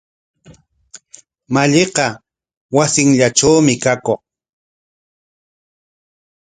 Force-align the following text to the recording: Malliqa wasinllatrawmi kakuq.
Malliqa 1.53 2.05
wasinllatrawmi 2.75 3.73
kakuq. 3.83 4.19